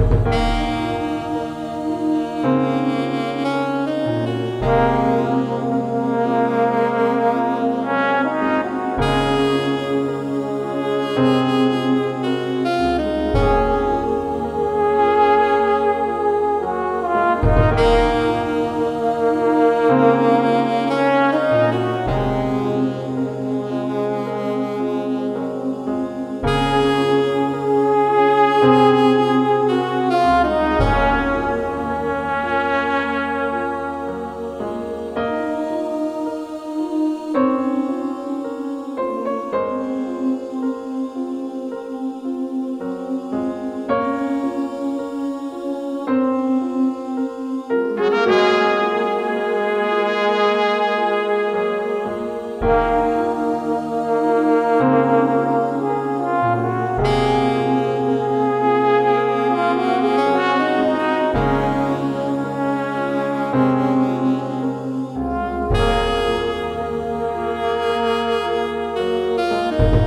[0.00, 0.69] Música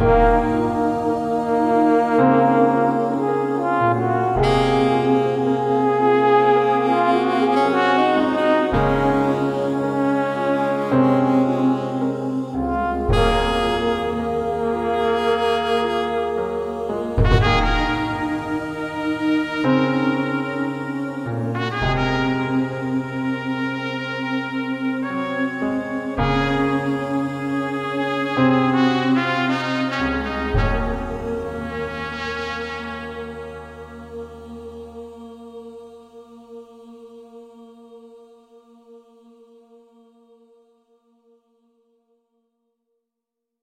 [0.04, 0.63] Música